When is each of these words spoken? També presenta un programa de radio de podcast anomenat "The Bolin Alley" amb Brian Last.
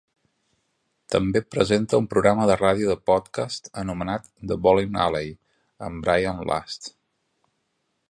També 1.15 1.41
presenta 1.55 1.99
un 2.03 2.07
programa 2.13 2.47
de 2.51 2.57
radio 2.63 2.89
de 2.93 2.97
podcast 3.11 3.71
anomenat 3.83 4.27
"The 4.53 4.61
Bolin 4.69 5.01
Alley" 5.07 5.33
amb 5.91 6.05
Brian 6.09 6.47
Last. 6.53 6.95